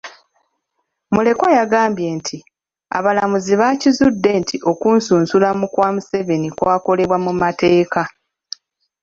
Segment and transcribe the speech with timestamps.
[1.13, 2.37] Mulekwa yagambye nti,
[2.97, 8.01] abalamuzi baakizuula nti okunsunsulamu kwa Museveni kwakolebwa mu mateeka.